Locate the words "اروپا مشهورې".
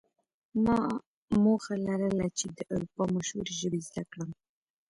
2.73-3.53